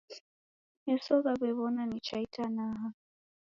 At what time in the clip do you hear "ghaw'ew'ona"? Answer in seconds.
1.23-1.83